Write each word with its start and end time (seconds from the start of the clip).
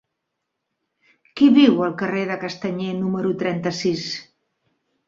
Qui 1.41 1.49
viu 1.59 1.85
al 1.89 1.95
carrer 2.01 2.25
de 2.33 2.41
Castanyer 2.47 2.99
número 3.07 3.39
trenta-sis? 3.45 4.11